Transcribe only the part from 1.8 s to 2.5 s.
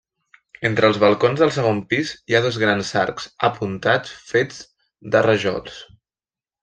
pis hi ha